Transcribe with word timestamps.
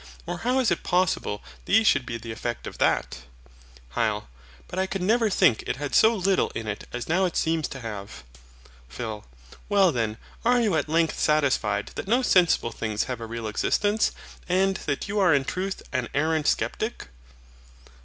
Or 0.25 0.39
how 0.39 0.57
is 0.57 0.71
it 0.71 0.81
possible 0.81 1.43
these 1.65 1.85
should 1.85 2.07
be 2.07 2.17
the 2.17 2.31
effect 2.31 2.65
of 2.65 2.79
that? 2.79 3.19
HYL. 3.95 4.25
But 4.67 4.79
I 4.79 4.87
could 4.87 5.03
never 5.03 5.29
think 5.29 5.61
it 5.67 5.75
had 5.75 5.93
so 5.93 6.15
little 6.15 6.49
in 6.55 6.65
it 6.65 6.87
as 6.91 7.07
now 7.07 7.25
it 7.25 7.37
seems 7.37 7.67
to 7.67 7.81
have. 7.81 8.23
PHIL. 8.89 9.25
Well 9.69 9.91
then, 9.91 10.17
are 10.43 10.59
you 10.59 10.75
at 10.75 10.89
length 10.89 11.19
satisfied 11.19 11.91
that 11.93 12.07
no 12.07 12.23
sensible 12.23 12.71
things 12.71 13.03
have 13.03 13.21
a 13.21 13.27
real 13.27 13.45
existence; 13.45 14.11
and 14.49 14.77
that 14.87 15.07
you 15.07 15.19
are 15.19 15.35
in 15.35 15.45
truth 15.45 15.83
an 15.93 16.09
arrant 16.15 16.47
sceptic? 16.47 17.09